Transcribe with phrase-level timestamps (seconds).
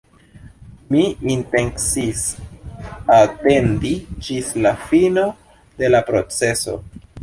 [0.95, 1.03] Mi
[1.33, 2.25] intencis
[3.19, 3.95] atendi
[4.31, 5.31] ĝis la fino
[5.83, 6.81] de la proceso.